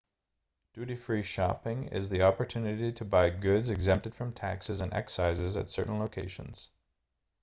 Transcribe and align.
duty 0.73 0.95
free 0.95 1.21
shopping 1.21 1.83
is 1.89 2.09
the 2.09 2.23
opportunity 2.23 2.91
to 2.91 3.05
buy 3.05 3.29
goods 3.29 3.69
exempted 3.69 4.15
from 4.15 4.33
taxes 4.33 4.81
and 4.81 4.91
excises 4.93 5.55
at 5.55 5.69
certain 5.69 5.99
locations 5.99 6.71